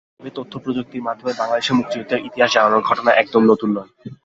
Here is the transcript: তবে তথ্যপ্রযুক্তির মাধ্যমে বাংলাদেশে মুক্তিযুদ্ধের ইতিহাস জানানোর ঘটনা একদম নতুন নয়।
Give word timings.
তবে 0.17 0.31
তথ্যপ্রযুক্তির 0.35 1.05
মাধ্যমে 1.07 1.33
বাংলাদেশে 1.33 1.71
মুক্তিযুদ্ধের 1.73 2.25
ইতিহাস 2.27 2.49
জানানোর 2.53 2.87
ঘটনা 2.89 3.11
একদম 3.13 3.41
নতুন 3.51 3.69
নয়। 3.77 3.91